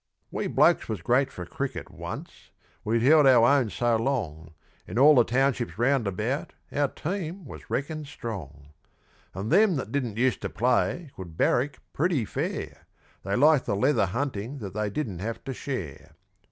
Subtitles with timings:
[0.31, 2.49] We blokes was great for cricket once,
[2.83, 4.55] we'd held our own so long,
[4.87, 8.69] In all the townships round about our team was reckoned strong;
[9.35, 12.87] And them that didn't use to play could barrack pretty fair,
[13.21, 16.15] They liked the leather hunting that they didn't have to share.